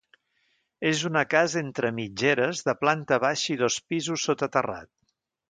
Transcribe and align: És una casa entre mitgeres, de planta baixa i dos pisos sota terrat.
És 0.91 1.03
una 1.09 1.21
casa 1.33 1.59
entre 1.61 1.91
mitgeres, 1.97 2.63
de 2.71 2.75
planta 2.81 3.21
baixa 3.27 3.47
i 3.57 3.59
dos 3.61 3.79
pisos 3.93 4.27
sota 4.31 4.53
terrat. 4.59 4.93